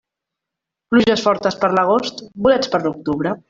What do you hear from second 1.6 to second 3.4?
per l'agost, bolets per l'octubre.